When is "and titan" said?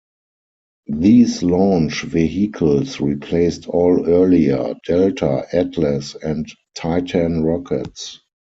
6.23-7.43